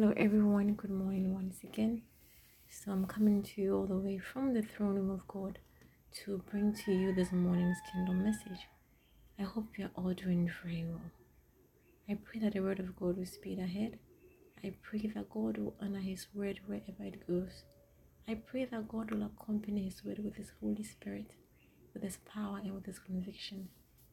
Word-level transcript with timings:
Hello, 0.00 0.14
everyone. 0.16 0.74
Good 0.74 0.92
morning 0.92 1.34
once 1.34 1.64
again. 1.64 2.02
So, 2.70 2.92
I'm 2.92 3.04
coming 3.04 3.42
to 3.42 3.60
you 3.60 3.74
all 3.74 3.86
the 3.86 3.96
way 3.96 4.16
from 4.16 4.54
the 4.54 4.62
throne 4.62 4.94
room 4.94 5.10
of 5.10 5.26
God 5.26 5.58
to 6.20 6.40
bring 6.48 6.72
to 6.84 6.92
you 6.92 7.12
this 7.12 7.32
morning's 7.32 7.78
kingdom 7.92 8.22
message. 8.22 8.68
I 9.40 9.42
hope 9.42 9.76
you're 9.76 9.90
all 9.96 10.14
doing 10.14 10.48
very 10.62 10.84
well. 10.84 11.10
I 12.08 12.16
pray 12.24 12.38
that 12.42 12.52
the 12.52 12.60
word 12.60 12.78
of 12.78 12.94
God 12.94 13.16
will 13.16 13.26
speed 13.26 13.58
ahead. 13.58 13.98
I 14.62 14.72
pray 14.82 15.10
that 15.16 15.30
God 15.30 15.58
will 15.58 15.74
honor 15.82 15.98
his 15.98 16.28
word 16.32 16.60
wherever 16.66 17.02
it 17.02 17.26
goes. 17.26 17.64
I 18.28 18.34
pray 18.34 18.66
that 18.66 18.86
God 18.86 19.10
will 19.10 19.24
accompany 19.24 19.86
his 19.86 20.04
word 20.04 20.20
with 20.22 20.36
his 20.36 20.52
Holy 20.60 20.84
Spirit, 20.84 21.32
with 21.92 22.04
his 22.04 22.18
power, 22.18 22.58
and 22.58 22.72
with 22.72 22.86
his 22.86 23.00
conviction. 23.00 23.68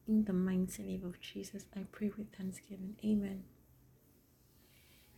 In 0.08 0.24
the 0.24 0.32
mighty 0.32 0.82
name 0.82 1.04
of 1.04 1.20
Jesus, 1.20 1.66
I 1.76 1.84
pray 1.92 2.10
with 2.18 2.34
thanksgiving. 2.36 2.96
Amen. 3.04 3.44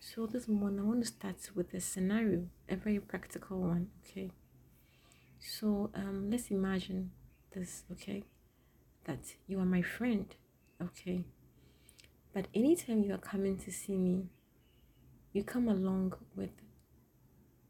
So 0.00 0.26
this 0.26 0.46
morning 0.46 0.78
I 0.78 0.84
want 0.84 1.00
to 1.02 1.08
start 1.08 1.50
with 1.56 1.74
a 1.74 1.80
scenario, 1.80 2.46
a 2.68 2.76
very 2.76 3.00
practical 3.00 3.58
one, 3.60 3.88
okay? 4.00 4.30
So 5.40 5.90
um 5.92 6.30
let's 6.30 6.52
imagine 6.52 7.10
this, 7.52 7.82
okay? 7.90 8.22
That 9.04 9.18
you 9.48 9.58
are 9.58 9.64
my 9.64 9.82
friend, 9.82 10.26
okay? 10.80 11.24
But 12.32 12.46
anytime 12.54 13.02
you 13.02 13.12
are 13.12 13.18
coming 13.32 13.58
to 13.58 13.72
see 13.72 13.96
me, 13.96 14.26
you 15.32 15.42
come 15.42 15.68
along 15.68 16.12
with 16.36 16.52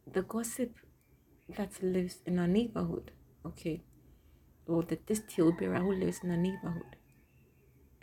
the 0.06 0.20
gossip 0.20 0.74
that 1.56 1.82
lives 1.82 2.18
in 2.26 2.38
our 2.38 2.46
neighborhood, 2.48 3.10
okay? 3.46 3.80
Or 4.66 4.82
the 4.82 4.98
this 5.06 5.22
tale 5.26 5.52
bearer 5.52 5.80
who 5.80 5.94
lives 5.94 6.20
in 6.22 6.30
our 6.30 6.36
neighborhood. 6.36 6.96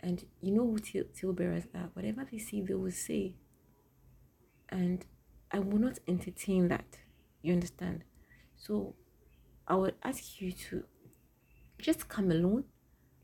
And 0.00 0.24
you 0.40 0.52
know 0.52 0.66
who 0.66 1.32
bearers 1.32 1.68
are. 1.72 1.90
Whatever 1.94 2.26
they 2.30 2.38
see, 2.38 2.60
they 2.60 2.74
will 2.74 2.90
say 2.90 3.36
and 4.68 5.04
I 5.50 5.58
will 5.58 5.78
not 5.78 5.98
entertain 6.08 6.68
that. 6.68 6.98
You 7.42 7.52
understand? 7.52 8.04
So 8.56 8.94
I 9.68 9.76
would 9.76 9.94
ask 10.02 10.40
you 10.40 10.52
to 10.52 10.84
just 11.78 12.08
come 12.08 12.30
alone. 12.30 12.64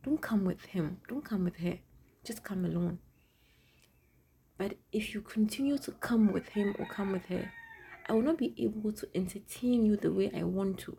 Don't 0.05 0.21
come 0.21 0.45
with 0.45 0.65
him. 0.65 0.99
Don't 1.09 1.25
come 1.25 1.45
with 1.45 1.57
her. 1.57 1.79
Just 2.25 2.45
come 2.45 2.65
alone. 2.65 2.99
But 4.59 4.77
if 4.93 5.15
you 5.15 5.23
continue 5.23 5.79
to 5.79 5.93
come 5.93 6.33
with 6.33 6.49
him 6.49 6.75
or 6.79 6.87
come 6.87 7.13
with 7.13 7.27
her, 7.27 7.51
I 8.09 8.13
will 8.13 8.23
not 8.23 8.39
be 8.39 8.55
able 8.59 8.93
to 8.93 9.09
entertain 9.15 9.85
you 9.85 9.97
the 9.97 10.13
way 10.13 10.31
I 10.37 10.43
want 10.43 10.79
to. 10.81 10.97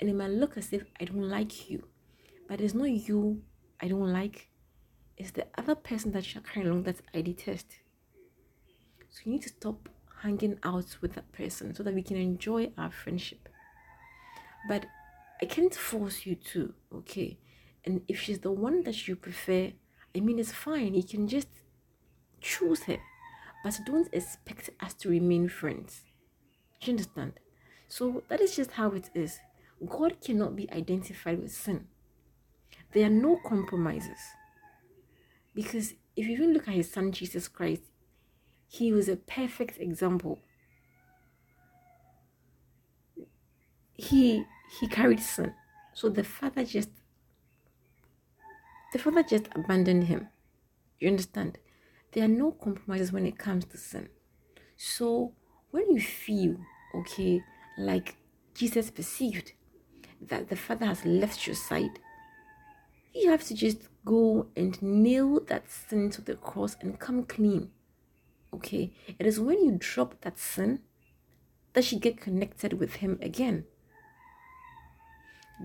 And 0.00 0.08
it 0.08 0.14
might 0.14 0.30
look 0.30 0.56
as 0.56 0.72
if 0.72 0.84
I 1.00 1.04
don't 1.04 1.28
like 1.28 1.70
you. 1.70 1.86
But 2.48 2.60
it's 2.60 2.74
not 2.74 2.90
you 2.90 3.42
I 3.80 3.88
don't 3.88 4.12
like. 4.12 4.48
It's 5.16 5.32
the 5.32 5.46
other 5.56 5.74
person 5.74 6.12
that 6.12 6.34
you're 6.34 6.42
carrying 6.42 6.68
along 6.68 6.84
that 6.84 7.00
I 7.14 7.20
detest. 7.20 7.78
So 9.16 9.22
you 9.24 9.32
need 9.32 9.42
to 9.42 9.48
stop 9.48 9.88
hanging 10.22 10.58
out 10.62 10.98
with 11.00 11.14
that 11.14 11.32
person 11.32 11.74
so 11.74 11.82
that 11.82 11.94
we 11.94 12.02
can 12.02 12.18
enjoy 12.18 12.70
our 12.76 12.90
friendship. 12.90 13.48
But 14.68 14.84
I 15.40 15.46
can't 15.46 15.74
force 15.74 16.26
you 16.26 16.34
to, 16.34 16.74
okay? 16.94 17.38
And 17.86 18.02
if 18.08 18.20
she's 18.20 18.40
the 18.40 18.52
one 18.52 18.82
that 18.82 19.08
you 19.08 19.16
prefer, 19.16 19.72
I 20.14 20.20
mean, 20.20 20.38
it's 20.38 20.52
fine. 20.52 20.92
You 20.92 21.02
can 21.02 21.28
just 21.28 21.48
choose 22.42 22.82
her. 22.82 22.98
But 23.64 23.80
don't 23.86 24.12
expect 24.12 24.68
us 24.80 24.92
to 24.94 25.08
remain 25.08 25.48
friends. 25.48 26.02
Do 26.80 26.90
you 26.90 26.92
understand? 26.92 27.40
So 27.88 28.22
that 28.28 28.42
is 28.42 28.54
just 28.54 28.72
how 28.72 28.90
it 28.90 29.08
is. 29.14 29.38
God 29.88 30.20
cannot 30.20 30.56
be 30.56 30.70
identified 30.70 31.40
with 31.40 31.52
sin. 31.52 31.86
There 32.92 33.06
are 33.06 33.10
no 33.10 33.40
compromises. 33.46 34.18
Because 35.54 35.94
if 36.16 36.26
you 36.26 36.32
even 36.32 36.52
look 36.52 36.68
at 36.68 36.74
his 36.74 36.90
son 36.90 37.12
Jesus 37.12 37.48
Christ, 37.48 37.82
he 38.68 38.92
was 38.92 39.08
a 39.08 39.16
perfect 39.16 39.80
example. 39.80 40.38
He 43.94 44.44
he 44.78 44.88
carried 44.88 45.20
sin. 45.20 45.54
So 45.94 46.08
the 46.08 46.24
father 46.24 46.64
just 46.64 46.90
the 48.92 48.98
father 48.98 49.22
just 49.22 49.48
abandoned 49.54 50.04
him. 50.04 50.28
You 51.00 51.08
understand? 51.08 51.58
There 52.12 52.24
are 52.24 52.28
no 52.28 52.52
compromises 52.52 53.12
when 53.12 53.26
it 53.26 53.38
comes 53.38 53.64
to 53.66 53.76
sin. 53.76 54.08
So 54.76 55.32
when 55.70 55.90
you 55.90 56.00
feel 56.00 56.56
okay, 56.94 57.42
like 57.78 58.16
Jesus 58.54 58.90
perceived 58.90 59.52
that 60.20 60.48
the 60.48 60.56
father 60.56 60.86
has 60.86 61.04
left 61.04 61.46
your 61.46 61.56
side, 61.56 61.98
you 63.14 63.30
have 63.30 63.44
to 63.44 63.54
just 63.54 63.88
go 64.04 64.46
and 64.56 64.80
nail 64.82 65.40
that 65.48 65.70
sin 65.70 66.10
to 66.10 66.22
the 66.22 66.34
cross 66.34 66.76
and 66.80 66.98
come 66.98 67.24
clean. 67.24 67.70
Okay, 68.54 68.92
it 69.18 69.26
is 69.26 69.38
when 69.38 69.62
you 69.62 69.76
drop 69.78 70.20
that 70.22 70.38
sin 70.38 70.80
that 71.74 71.92
you 71.92 71.98
get 71.98 72.20
connected 72.20 72.74
with 72.74 72.96
Him 72.96 73.18
again. 73.20 73.64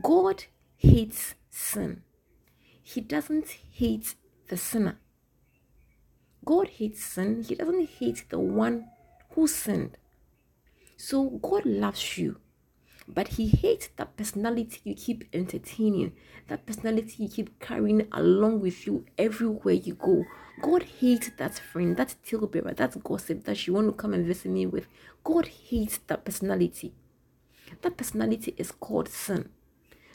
God 0.01 0.45
hates 0.77 1.35
sin, 1.49 2.03
He 2.83 2.99
doesn't 2.99 3.49
hate 3.71 4.15
the 4.49 4.57
sinner. 4.57 4.99
God 6.43 6.67
hates 6.67 7.03
sin, 7.03 7.43
He 7.47 7.55
doesn't 7.55 7.89
hate 7.89 8.25
the 8.29 8.39
one 8.39 8.87
who 9.31 9.47
sinned. 9.47 9.97
So 10.97 11.29
God 11.29 11.65
loves 11.65 12.17
you, 12.17 12.40
but 13.13 13.29
He 13.29 13.47
hates 13.47 13.89
that 13.97 14.15
personality 14.15 14.79
you 14.83 14.95
keep 14.95 15.25
entertaining, 15.33 16.13
that 16.47 16.65
personality 16.65 17.23
you 17.23 17.29
keep 17.29 17.59
carrying 17.59 18.07
along 18.11 18.61
with 18.61 18.87
you 18.87 19.05
everywhere 19.17 19.73
you 19.73 19.95
go. 19.95 20.25
God 20.61 20.83
hates 20.83 21.29
that 21.37 21.55
friend, 21.55 21.97
that 21.97 22.15
talebearer, 22.25 22.73
that 22.75 23.03
gossip 23.03 23.43
that 23.45 23.67
you 23.67 23.73
want 23.73 23.87
to 23.87 23.93
come 23.93 24.13
and 24.13 24.25
visit 24.25 24.49
me 24.51 24.65
with. 24.65 24.87
God 25.23 25.47
hates 25.47 25.99
that 26.07 26.23
personality. 26.23 26.93
That 27.81 27.97
personality 27.97 28.53
is 28.57 28.71
called 28.71 29.09
sin. 29.09 29.49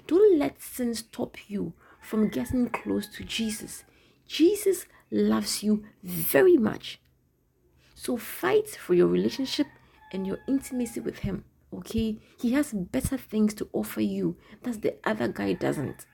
Don't 0.06 0.38
let 0.38 0.62
sin 0.62 0.94
stop 0.94 1.36
you 1.48 1.72
from 2.00 2.28
getting 2.28 2.68
close 2.68 3.08
to 3.08 3.24
Jesus. 3.24 3.84
Jesus 4.26 4.86
loves 5.10 5.62
you 5.62 5.84
very 6.02 6.56
much. 6.56 7.00
So 7.94 8.16
fight 8.16 8.68
for 8.68 8.94
your 8.94 9.08
relationship 9.08 9.66
and 10.12 10.26
your 10.26 10.38
intimacy 10.46 11.00
with 11.00 11.20
Him. 11.20 11.44
Okay? 11.72 12.18
He 12.40 12.52
has 12.52 12.72
better 12.72 13.16
things 13.18 13.54
to 13.54 13.68
offer 13.72 14.00
you 14.00 14.36
that 14.62 14.82
the 14.82 14.96
other 15.04 15.28
guy 15.28 15.52
doesn't. 15.52 16.06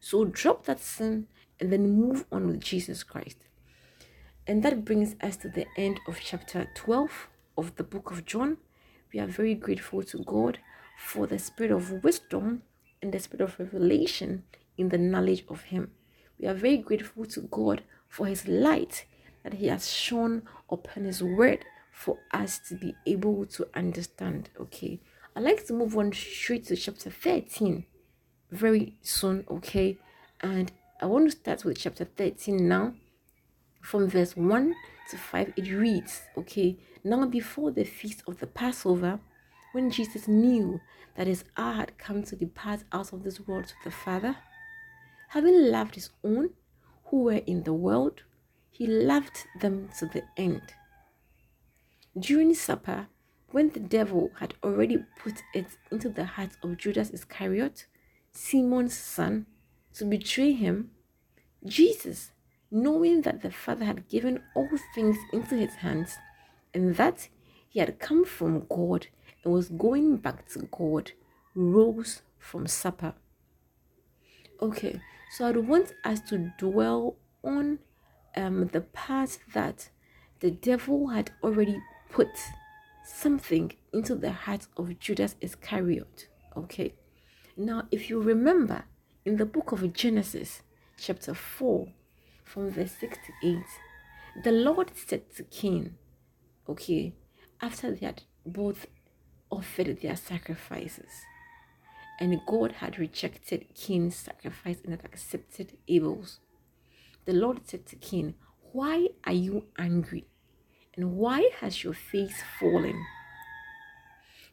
So 0.00 0.24
drop 0.24 0.64
that 0.64 0.80
sin 0.80 1.26
and 1.60 1.72
then 1.72 1.90
move 1.90 2.24
on 2.32 2.46
with 2.46 2.60
Jesus 2.60 3.02
Christ. 3.02 3.46
And 4.46 4.62
that 4.62 4.84
brings 4.84 5.14
us 5.20 5.36
to 5.38 5.48
the 5.48 5.66
end 5.76 6.00
of 6.08 6.18
chapter 6.20 6.68
12 6.74 7.28
of 7.56 7.76
the 7.76 7.84
book 7.84 8.10
of 8.10 8.24
John. 8.24 8.56
We 9.12 9.20
are 9.20 9.26
very 9.26 9.54
grateful 9.54 10.02
to 10.04 10.18
God 10.24 10.58
for 10.96 11.26
the 11.26 11.38
spirit 11.38 11.70
of 11.70 12.02
wisdom 12.02 12.62
and 13.02 13.12
the 13.12 13.20
spirit 13.20 13.42
of 13.42 13.58
revelation 13.58 14.44
in 14.76 14.88
the 14.88 14.98
knowledge 14.98 15.44
of 15.48 15.62
Him. 15.64 15.90
We 16.38 16.48
are 16.48 16.54
very 16.54 16.78
grateful 16.78 17.26
to 17.26 17.40
God 17.42 17.82
for 18.08 18.26
His 18.26 18.48
light 18.48 19.04
that 19.42 19.54
He 19.54 19.66
has 19.68 19.90
shone 19.90 20.42
upon 20.70 21.04
His 21.04 21.22
word 21.22 21.64
for 21.90 22.18
us 22.32 22.58
to 22.68 22.74
be 22.74 22.94
able 23.06 23.46
to 23.46 23.68
understand. 23.74 24.50
Okay, 24.60 25.00
I'd 25.34 25.42
like 25.42 25.66
to 25.66 25.72
move 25.72 25.96
on 25.96 26.12
straight 26.12 26.66
to 26.66 26.76
chapter 26.76 27.10
13 27.10 27.84
very 28.50 28.94
soon. 29.02 29.44
Okay, 29.50 29.98
and 30.40 30.72
I 31.00 31.06
want 31.06 31.30
to 31.30 31.36
start 31.36 31.64
with 31.64 31.78
chapter 31.78 32.04
13 32.04 32.68
now. 32.68 32.94
From 33.80 34.08
verse 34.08 34.36
1 34.36 34.74
to 35.10 35.16
5, 35.16 35.54
it 35.56 35.70
reads, 35.70 36.22
Okay, 36.36 36.76
now 37.02 37.24
before 37.26 37.70
the 37.70 37.84
feast 37.84 38.22
of 38.26 38.38
the 38.38 38.46
Passover, 38.46 39.20
when 39.72 39.90
Jesus 39.90 40.28
knew 40.28 40.80
that 41.16 41.26
his 41.26 41.44
hour 41.56 41.74
had 41.74 41.96
come 41.96 42.22
to 42.24 42.36
depart 42.36 42.84
out 42.92 43.12
of 43.12 43.22
this 43.22 43.40
world 43.40 43.66
to 43.66 43.74
the 43.84 43.90
Father, 43.90 44.36
having 45.28 45.70
loved 45.70 45.94
his 45.94 46.10
own 46.24 46.50
who 47.06 47.22
were 47.24 47.42
in 47.46 47.62
the 47.62 47.72
world, 47.72 48.22
he 48.70 48.86
loved 48.86 49.46
them 49.60 49.88
to 49.98 50.06
the 50.06 50.22
end. 50.36 50.74
During 52.18 52.54
supper, 52.54 53.06
when 53.52 53.70
the 53.70 53.80
devil 53.80 54.30
had 54.38 54.54
already 54.64 54.98
put 55.16 55.42
it 55.54 55.66
into 55.90 56.08
the 56.08 56.24
heart 56.24 56.56
of 56.62 56.76
Judas 56.76 57.10
Iscariot, 57.10 57.86
Simon's 58.32 58.94
son, 58.94 59.46
to 59.94 60.04
betray 60.04 60.52
him, 60.52 60.90
Jesus, 61.64 62.32
knowing 62.70 63.22
that 63.22 63.42
the 63.42 63.50
Father 63.50 63.84
had 63.84 64.08
given 64.08 64.42
all 64.54 64.68
things 64.94 65.16
into 65.32 65.56
his 65.56 65.74
hands 65.76 66.16
and 66.74 66.96
that 66.96 67.28
he 67.68 67.78
had 67.80 67.98
come 67.98 68.24
from 68.24 68.66
God 68.68 69.06
and 69.44 69.52
was 69.52 69.68
going 69.68 70.16
back 70.16 70.48
to 70.50 70.68
God, 70.70 71.12
rose 71.54 72.22
from 72.38 72.66
supper. 72.66 73.14
Okay, 74.60 75.00
so 75.30 75.48
I'd 75.48 75.56
want 75.56 75.94
us 76.04 76.20
to 76.22 76.52
dwell 76.58 77.16
on 77.42 77.78
um, 78.36 78.66
the 78.68 78.80
part 78.80 79.38
that 79.54 79.90
the 80.40 80.50
devil 80.50 81.08
had 81.08 81.30
already 81.42 81.80
put 82.20 82.50
something 83.02 83.72
into 83.94 84.14
the 84.14 84.30
heart 84.30 84.66
of 84.76 84.98
Judas 84.98 85.36
Iscariot. 85.40 86.28
Okay, 86.54 86.92
now 87.56 87.84
if 87.90 88.10
you 88.10 88.20
remember, 88.20 88.84
in 89.24 89.38
the 89.38 89.46
book 89.46 89.72
of 89.72 89.90
Genesis, 89.94 90.60
chapter 90.98 91.32
4, 91.32 91.88
from 92.44 92.70
verse 92.72 92.92
6 93.00 93.16
to 93.26 93.48
8, 93.48 94.44
the 94.44 94.52
Lord 94.52 94.90
said 94.94 95.34
to 95.36 95.44
Cain, 95.44 95.94
okay, 96.68 97.14
after 97.62 97.90
they 97.90 98.04
had 98.04 98.22
both 98.44 98.86
offered 99.50 100.02
their 100.02 100.16
sacrifices, 100.16 101.24
and 102.18 102.38
God 102.46 102.72
had 102.72 102.98
rejected 102.98 103.64
Cain's 103.74 104.16
sacrifice 104.16 104.76
and 104.84 104.92
had 104.92 105.06
accepted 105.06 105.78
Abel's, 105.88 106.38
the 107.24 107.32
Lord 107.32 107.66
said 107.66 107.86
to 107.86 107.96
Cain, 107.96 108.34
Why 108.72 109.08
are 109.24 109.32
you 109.32 109.64
angry? 109.78 110.26
And 111.00 111.12
why 111.12 111.48
has 111.60 111.82
your 111.82 111.94
face 111.94 112.42
fallen? 112.58 113.06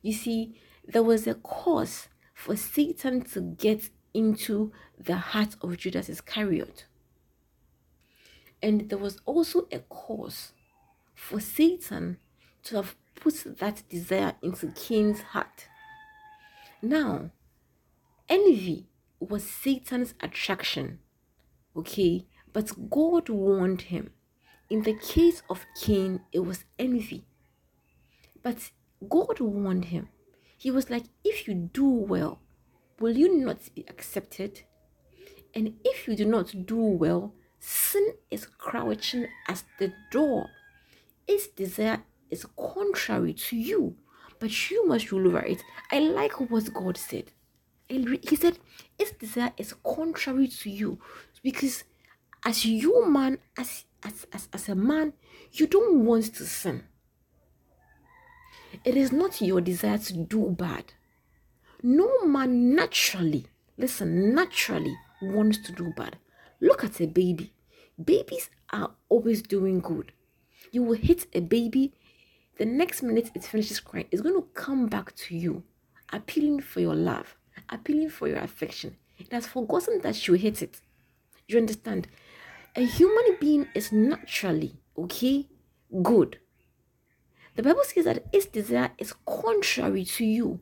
You 0.01 0.13
see, 0.13 0.57
there 0.87 1.03
was 1.03 1.27
a 1.27 1.33
cause 1.33 2.07
for 2.33 2.55
Satan 2.55 3.21
to 3.33 3.41
get 3.41 3.89
into 4.13 4.71
the 4.97 5.17
heart 5.17 5.57
of 5.59 5.75
Judas 5.75 6.07
Iscariot. 6.07 6.85
And 8.63 8.89
there 8.89 8.97
was 8.97 9.19
also 9.25 9.67
a 9.73 9.79
cause 9.89 10.53
for 11.13 11.41
Satan 11.41 12.17
to 12.63 12.77
have 12.77 12.95
put 13.15 13.43
that 13.59 13.83
desire 13.89 14.35
into 14.41 14.67
Cain's 14.67 15.19
heart. 15.33 15.67
Now, 16.81 17.31
envy 18.29 18.87
was 19.19 19.43
Satan's 19.43 20.13
attraction, 20.21 20.99
okay? 21.75 22.25
But 22.53 22.89
God 22.89 23.27
warned 23.27 23.81
him. 23.81 24.11
In 24.69 24.81
the 24.81 24.93
case 24.93 25.41
of 25.49 25.65
Cain, 25.81 26.21
it 26.31 26.39
was 26.39 26.65
envy. 26.77 27.25
But 28.43 28.71
God 29.07 29.39
warned 29.39 29.85
him. 29.85 30.09
He 30.57 30.71
was 30.71 30.89
like, 30.89 31.03
if 31.23 31.47
you 31.47 31.53
do 31.53 31.87
well, 31.87 32.41
will 32.99 33.15
you 33.15 33.37
not 33.37 33.59
be 33.75 33.85
accepted? 33.87 34.61
And 35.53 35.75
if 35.85 36.07
you 36.07 36.15
do 36.15 36.25
not 36.25 36.65
do 36.65 36.75
well, 36.75 37.33
sin 37.59 38.13
is 38.29 38.45
crouching 38.45 39.27
at 39.47 39.63
the 39.79 39.93
door. 40.11 40.49
Its 41.27 41.47
desire 41.47 42.03
is 42.29 42.45
contrary 42.57 43.33
to 43.33 43.55
you, 43.55 43.95
but 44.39 44.69
you 44.69 44.87
must 44.87 45.11
rule 45.11 45.27
over 45.27 45.41
it. 45.41 45.63
I 45.91 45.99
like 45.99 46.39
what 46.49 46.73
God 46.73 46.97
said. 46.97 47.31
He 47.89 48.35
said, 48.35 48.59
its 48.99 49.11
desire 49.11 49.53
is 49.57 49.73
contrary 49.83 50.47
to 50.47 50.69
you 50.69 50.99
because 51.41 51.85
as 52.43 52.65
you 52.65 53.09
man, 53.09 53.37
as, 53.57 53.85
as, 54.07 54.25
as, 54.33 54.47
as 54.53 54.69
a 54.69 54.75
man, 54.75 55.13
you 55.51 55.67
don't 55.67 56.05
want 56.05 56.33
to 56.35 56.45
sin. 56.45 56.83
It 58.83 58.95
is 58.95 59.11
not 59.11 59.41
your 59.41 59.61
desire 59.61 59.97
to 59.97 60.13
do 60.13 60.55
bad. 60.57 60.93
No 61.83 62.25
man 62.25 62.75
naturally, 62.75 63.47
listen, 63.77 64.33
naturally 64.33 64.95
wants 65.21 65.59
to 65.59 65.71
do 65.71 65.93
bad. 65.95 66.17
Look 66.61 66.83
at 66.83 67.01
a 67.01 67.07
baby. 67.07 67.53
Babies 68.03 68.49
are 68.71 68.91
always 69.09 69.41
doing 69.41 69.79
good. 69.79 70.11
You 70.71 70.83
will 70.83 70.97
hit 70.97 71.27
a 71.33 71.39
baby, 71.39 71.93
the 72.57 72.65
next 72.65 73.03
minute 73.03 73.31
it 73.35 73.43
finishes 73.43 73.79
crying, 73.79 74.07
it's 74.11 74.21
going 74.21 74.35
to 74.35 74.47
come 74.53 74.87
back 74.87 75.15
to 75.15 75.35
you, 75.35 75.63
appealing 76.11 76.61
for 76.61 76.79
your 76.79 76.95
love, 76.95 77.35
appealing 77.69 78.09
for 78.09 78.27
your 78.27 78.39
affection. 78.39 78.97
It 79.17 79.31
has 79.31 79.47
forgotten 79.47 80.01
that 80.01 80.27
you 80.27 80.35
hit 80.35 80.61
it. 80.61 80.81
You 81.47 81.57
understand? 81.57 82.07
A 82.77 82.85
human 82.85 83.37
being 83.39 83.67
is 83.73 83.91
naturally, 83.91 84.75
okay, 84.95 85.47
good. 86.03 86.37
The 87.55 87.63
Bible 87.63 87.81
says 87.83 88.05
that 88.05 88.27
its 88.31 88.45
desire 88.45 88.91
is 88.99 89.15
contrary 89.25 90.05
to 90.05 90.23
you. 90.23 90.59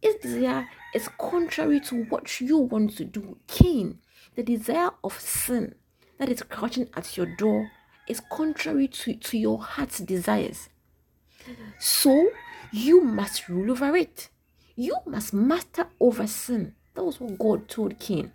Its 0.00 0.22
desire 0.22 0.68
is 0.94 1.08
contrary 1.18 1.80
to 1.80 2.04
what 2.04 2.40
you 2.40 2.58
want 2.58 2.96
to 2.98 3.04
do. 3.04 3.38
Cain, 3.48 3.98
the 4.36 4.44
desire 4.44 4.90
of 5.02 5.18
sin 5.18 5.74
that 6.18 6.28
is 6.28 6.40
crouching 6.44 6.88
at 6.94 7.16
your 7.16 7.26
door, 7.34 7.72
is 8.06 8.22
contrary 8.30 8.86
to, 8.86 9.14
to 9.14 9.36
your 9.36 9.58
heart's 9.58 9.98
desires. 9.98 10.68
So 11.80 12.30
you 12.72 13.00
must 13.02 13.48
rule 13.48 13.72
over 13.72 13.96
it. 13.96 14.28
You 14.76 14.98
must 15.04 15.34
master 15.34 15.88
over 15.98 16.28
sin. 16.28 16.76
That 16.94 17.02
was 17.02 17.18
what 17.18 17.36
God 17.36 17.68
told 17.68 17.98
Cain. 17.98 18.30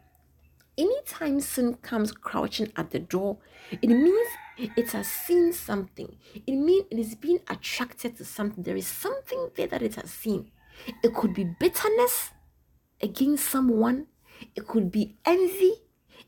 Anytime 0.81 1.39
sin 1.42 1.75
comes 1.75 2.12
crouching 2.12 2.72
at 2.75 2.89
the 2.89 2.98
door, 2.98 3.38
it 3.83 3.88
means 3.88 4.28
it 4.57 4.89
has 4.94 5.06
seen 5.06 5.54
something. 5.54 6.18
It 6.33 6.56
means 6.56 6.86
it 6.89 6.98
is 6.98 7.13
being 7.13 7.38
attracted 7.48 8.18
to 8.18 8.25
something. 8.25 8.63
There 8.63 8.75
is 8.75 8.88
something 8.88 9.50
there 9.56 9.68
that 9.68 9.83
it 9.83 9.94
has 9.94 10.10
seen. 10.10 10.50
It 11.04 11.13
could 11.13 11.36
be 11.36 11.44
bitterness 11.44 12.31
against 13.00 13.48
someone, 13.48 14.07
it 14.56 14.66
could 14.68 14.92
be 14.92 15.18
envy 15.24 15.74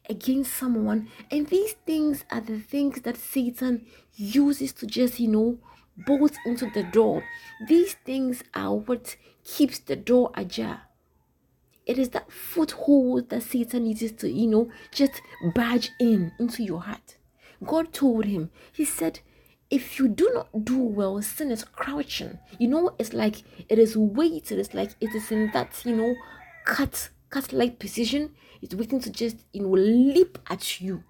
against 0.08 0.54
someone. 0.54 1.10
And 1.32 1.48
these 1.48 1.74
things 1.88 2.24
are 2.30 2.42
the 2.42 2.60
things 2.60 3.02
that 3.02 3.18
Satan 3.18 3.88
uses 4.14 4.72
to 4.74 4.86
just, 4.86 5.20
you 5.20 5.30
know, 5.30 5.58
bolt 6.06 6.38
into 6.46 6.70
the 6.70 6.84
door. 6.84 7.24
These 7.68 7.96
things 8.06 8.44
are 8.54 8.76
what 8.76 9.16
keeps 9.44 9.80
the 9.80 9.96
door 9.96 10.30
ajar. 10.36 10.84
It 11.85 12.00
is 12.00 12.09
that 12.09 12.31
foothold 12.31 13.30
that 13.30 13.44
Satan 13.44 13.85
uses 13.85 14.13
to, 14.13 14.31
you 14.31 14.47
know, 14.47 14.71
just 14.91 15.21
barge 15.53 15.91
in 16.00 16.31
into 16.39 16.63
your 16.63 16.81
heart. 16.81 17.18
God 17.63 17.94
told 17.94 18.25
him, 18.25 18.51
He 18.71 18.85
said, 18.85 19.19
if 19.69 19.97
you 19.97 20.07
do 20.07 20.30
not 20.33 20.65
do 20.65 20.77
well, 20.77 21.21
sin 21.21 21.51
is 21.51 21.63
crouching. 21.63 22.38
You 22.59 22.68
know, 22.68 22.95
it's 23.00 23.12
like 23.13 23.44
it 23.68 23.80
is 23.80 23.97
waiting. 23.97 24.59
It's 24.59 24.74
like 24.74 24.91
it 25.01 25.13
is 25.15 25.31
in 25.31 25.51
that, 25.53 25.83
you 25.83 25.95
know, 25.95 26.15
cut 26.63 27.09
cut 27.30 27.51
like 27.51 27.80
position. 27.80 28.35
It's 28.62 28.75
waiting 28.75 29.00
to 29.01 29.09
just, 29.09 29.38
you 29.51 29.63
know, 29.63 29.71
leap 29.71 30.38
at 30.47 30.80
you. 30.80 31.03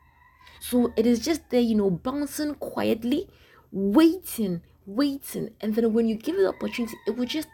So 0.59 0.93
it 0.95 1.05
is 1.05 1.19
just 1.19 1.49
there, 1.49 1.59
you 1.59 1.75
know, 1.75 1.89
bouncing 1.91 2.55
quietly, 2.55 3.29
waiting, 3.71 4.61
waiting. 4.85 5.49
And 5.59 5.75
then 5.75 5.91
when 5.91 6.07
you 6.07 6.15
give 6.15 6.35
it 6.35 6.41
the 6.41 6.47
opportunity, 6.47 6.95
it 7.05 7.17
will 7.17 7.25
just 7.25 7.49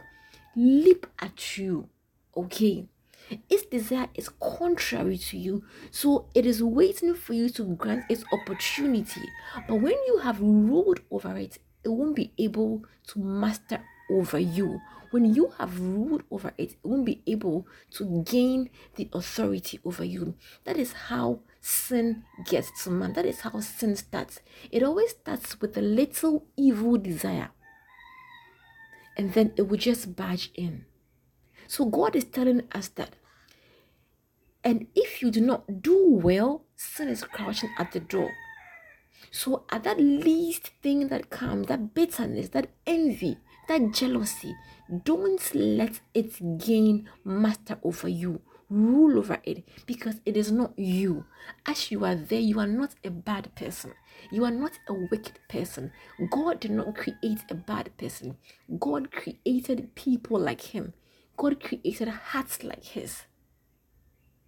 leap 0.55 1.07
at 1.19 1.57
you. 1.57 1.89
Okay 2.37 2.87
its 3.49 3.65
desire 3.65 4.07
is 4.15 4.29
contrary 4.29 5.17
to 5.17 5.37
you, 5.37 5.63
so 5.91 6.27
it 6.33 6.45
is 6.45 6.63
waiting 6.63 7.15
for 7.15 7.33
you 7.33 7.49
to 7.49 7.63
grant 7.75 8.05
its 8.09 8.23
opportunity. 8.31 9.21
But 9.67 9.75
when 9.75 9.95
you 10.07 10.19
have 10.19 10.41
ruled 10.41 11.01
over 11.11 11.37
it, 11.37 11.57
it 11.83 11.89
won't 11.89 12.15
be 12.15 12.33
able 12.37 12.83
to 13.07 13.19
master 13.19 13.81
over 14.11 14.39
you. 14.39 14.81
When 15.11 15.33
you 15.33 15.53
have 15.57 15.79
ruled 15.79 16.23
over 16.29 16.53
it, 16.57 16.71
it 16.71 16.77
won't 16.83 17.05
be 17.05 17.21
able 17.25 17.65
to 17.91 18.23
gain 18.23 18.69
the 18.95 19.09
authority 19.13 19.79
over 19.83 20.03
you. 20.03 20.35
That 20.65 20.77
is 20.77 20.93
how 20.93 21.39
sin 21.61 22.23
gets 22.45 22.83
to 22.83 22.91
man. 22.91 23.13
That 23.13 23.25
is 23.25 23.41
how 23.41 23.59
sin 23.59 23.95
starts. 23.95 24.39
It 24.71 24.83
always 24.83 25.11
starts 25.11 25.59
with 25.59 25.77
a 25.77 25.81
little 25.81 26.45
evil 26.55 26.97
desire, 26.97 27.49
and 29.17 29.33
then 29.33 29.53
it 29.57 29.67
will 29.67 29.77
just 29.77 30.15
barge 30.15 30.51
in. 30.53 30.85
So 31.67 31.85
God 31.85 32.15
is 32.15 32.25
telling 32.25 32.63
us 32.71 32.87
that 32.89 33.15
and 34.69 34.85
if 34.93 35.23
you 35.23 35.31
do 35.31 35.41
not 35.41 35.81
do 35.81 35.97
well, 36.07 36.63
sin 36.75 37.07
is 37.09 37.23
crouching 37.23 37.71
at 37.79 37.91
the 37.91 37.99
door. 37.99 38.31
So, 39.31 39.65
at 39.71 39.83
that 39.85 39.99
least 39.99 40.73
thing 40.83 41.07
that 41.07 41.31
comes, 41.31 41.65
that 41.69 41.95
bitterness, 41.95 42.49
that 42.49 42.69
envy, 42.85 43.39
that 43.67 43.91
jealousy, 43.95 44.55
don't 45.03 45.41
let 45.55 46.01
it 46.13 46.59
gain 46.59 47.09
master 47.25 47.79
over 47.81 48.07
you. 48.07 48.41
Rule 48.69 49.17
over 49.17 49.41
it 49.43 49.67
because 49.87 50.21
it 50.23 50.37
is 50.37 50.51
not 50.51 50.77
you. 50.77 51.25
As 51.65 51.89
you 51.89 52.05
are 52.05 52.13
there, 52.13 52.39
you 52.39 52.59
are 52.59 52.67
not 52.67 52.93
a 53.03 53.09
bad 53.09 53.55
person. 53.55 53.95
You 54.29 54.45
are 54.45 54.51
not 54.51 54.73
a 54.87 54.93
wicked 54.93 55.39
person. 55.49 55.91
God 56.29 56.59
did 56.59 56.69
not 56.69 56.95
create 56.95 57.43
a 57.49 57.55
bad 57.55 57.97
person. 57.97 58.37
God 58.77 59.11
created 59.11 59.95
people 59.95 60.39
like 60.39 60.61
Him. 60.61 60.93
God 61.37 61.59
created 61.63 62.09
hearts 62.09 62.63
like 62.63 62.83
His 62.83 63.23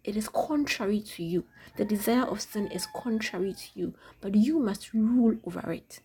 it 0.04 0.18
is 0.18 0.28
contrary 0.30 1.02
to 1.02 1.24
you. 1.24 1.46
The 1.78 1.86
desire 1.86 2.24
of 2.24 2.42
sin 2.42 2.68
is 2.68 2.88
contrary 2.96 3.54
to 3.54 3.80
you, 3.80 3.94
but 4.20 4.36
you 4.36 4.60
must 4.60 4.94
rule 4.94 5.38
over 5.46 5.72
it. 5.72 6.00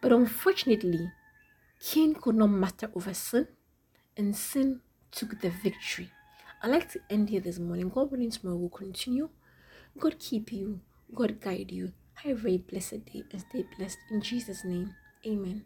But 0.00 0.12
unfortunately, 0.12 1.10
Cain 1.80 2.14
could 2.14 2.36
not 2.36 2.48
master 2.48 2.90
over 2.94 3.14
sin, 3.14 3.48
and 4.16 4.36
sin 4.36 4.80
took 5.10 5.40
the 5.40 5.50
victory. 5.50 6.10
I'd 6.62 6.70
like 6.70 6.90
to 6.92 7.00
end 7.10 7.30
here 7.30 7.40
this 7.40 7.58
morning. 7.58 7.88
God 7.88 8.10
willing, 8.10 8.30
tomorrow 8.30 8.56
will 8.56 8.68
continue. 8.68 9.30
God 9.98 10.18
keep 10.18 10.52
you, 10.52 10.80
God 11.14 11.40
guide 11.40 11.72
you. 11.72 11.92
Have 12.14 12.32
a 12.32 12.40
very 12.40 12.58
blessed 12.58 13.04
day 13.06 13.24
and 13.32 13.40
stay 13.40 13.64
blessed. 13.76 13.98
In 14.10 14.20
Jesus' 14.20 14.64
name, 14.64 14.94
amen. 15.26 15.64